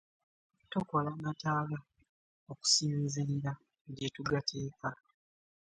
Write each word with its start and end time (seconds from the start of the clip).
Tukola 0.71 1.09
amataala 1.17 1.77
okusinziira 2.51 3.51
gye 3.95 4.07
tugateeka. 4.15 4.89